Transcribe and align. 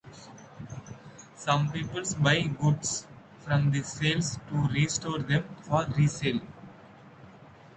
Some 1.35 1.69
people 1.71 2.01
buy 2.23 2.41
goods 2.47 3.05
from 3.41 3.69
these 3.69 3.85
sales 3.85 4.39
to 4.49 4.67
restore 4.69 5.19
them 5.19 5.43
for 5.63 5.85
resale. 5.95 6.41